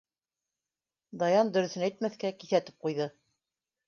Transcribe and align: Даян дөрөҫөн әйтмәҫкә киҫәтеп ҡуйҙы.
Даян 1.23 1.51
дөрөҫөн 1.57 1.85
әйтмәҫкә 1.87 2.31
киҫәтеп 2.39 2.81
ҡуйҙы. 2.87 3.07